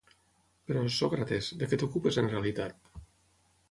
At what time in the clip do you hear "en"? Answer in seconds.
2.25-2.35